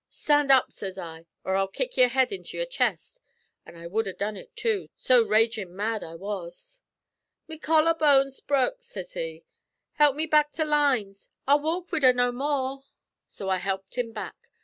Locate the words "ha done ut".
4.07-4.49